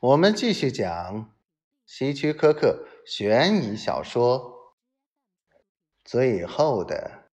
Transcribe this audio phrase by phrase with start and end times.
[0.00, 1.34] 我们继续讲
[1.86, 4.38] 希区柯克悬疑小说
[6.04, 7.30] 《最后的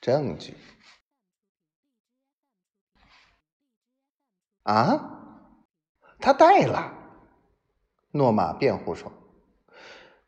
[0.00, 0.52] 证据》
[4.62, 5.50] 啊，
[6.20, 6.92] 他带了。
[8.12, 9.12] 诺玛辩护说：“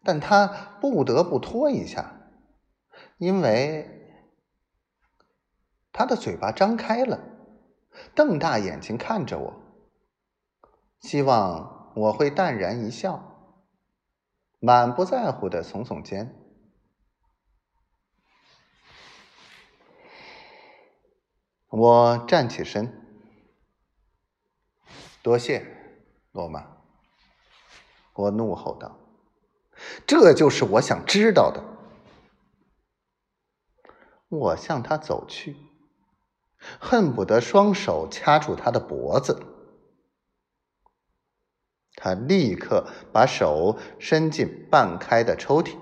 [0.03, 0.49] 但他
[0.81, 2.29] 不得不拖一下，
[3.19, 4.21] 因为
[5.93, 7.21] 他的嘴巴张开了，
[8.17, 9.63] 瞪大眼睛看着我。”
[11.01, 13.55] 希望我会淡然一笑，
[14.59, 16.43] 满不在乎的耸耸肩。
[21.69, 23.07] 我站起身，
[25.23, 25.67] 多谢，
[26.33, 26.77] 罗马。
[28.15, 28.99] 我怒吼道
[30.07, 31.63] ：“这就是我想知道的。”
[34.29, 35.57] 我向他走去，
[36.81, 39.56] 恨不得双手掐住他的脖子。
[42.07, 45.77] 他立刻把手伸进半开的抽屉。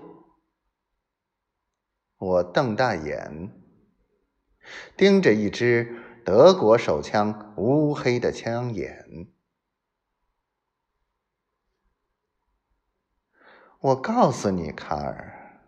[2.16, 3.52] 我瞪大眼，
[4.96, 9.28] 盯着一支德国手枪乌黑的枪眼。
[13.80, 15.60] 我告诉你，卡尔，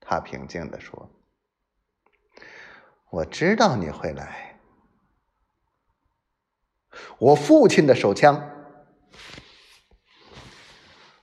[0.00, 1.10] 他平静地说
[3.10, 4.58] ：“我知道你会来。
[7.18, 8.56] 我父亲的手枪。”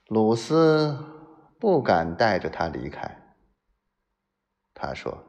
[0.07, 0.97] 鲁斯
[1.59, 3.35] 不敢带着他离开。
[4.73, 5.25] 他说：“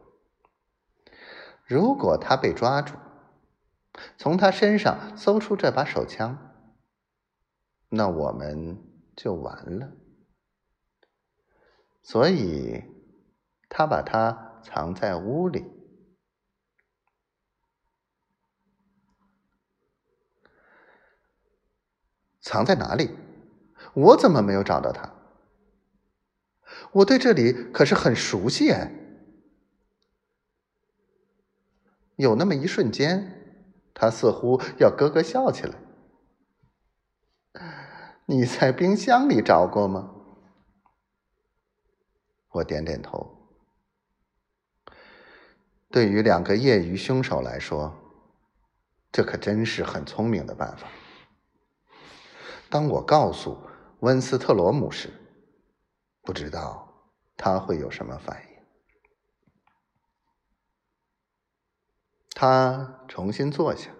[1.66, 2.94] 如果他被抓住，
[4.16, 6.54] 从他身上搜出这把手枪，
[7.88, 8.78] 那我们
[9.16, 9.90] 就完了。
[12.02, 12.84] 所以，
[13.68, 15.64] 他把它藏在屋里。
[22.40, 23.18] 藏在哪里？”
[23.94, 25.14] 我怎么没有找到他？
[26.92, 28.92] 我对这里可是很熟悉哎。
[32.16, 35.74] 有那么一瞬间，他似乎要咯咯笑起来。
[38.26, 40.14] 你在冰箱里找过吗？
[42.50, 43.36] 我点点头。
[45.90, 47.94] 对于两个业余凶手来说，
[49.10, 50.86] 这可真是很聪明的办法。
[52.68, 53.58] 当我告诉。
[54.00, 55.12] 温斯特罗姆时，
[56.22, 58.48] 不知道他会有什么反应。
[62.30, 63.90] 他重新坐下，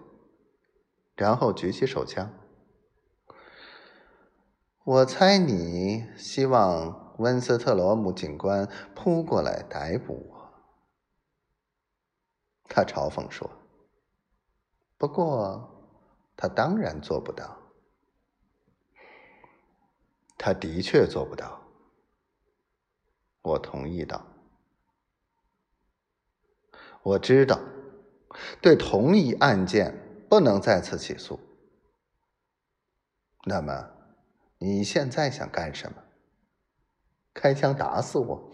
[1.15, 2.31] 然后举起手枪。
[4.85, 10.53] 我猜你希望温斯特罗姆警官扑过来逮捕我，
[12.69, 13.49] 他嘲讽说。
[14.97, 15.69] 不过，
[16.37, 17.57] 他当然做不到。
[20.49, 21.61] 他的确做不到，
[23.43, 24.25] 我同意道。
[27.03, 27.59] 我知道，
[28.59, 29.95] 对同一案件
[30.27, 31.39] 不能再次起诉。
[33.45, 33.91] 那么，
[34.57, 36.03] 你现在想干什么？
[37.31, 38.51] 开枪打死我？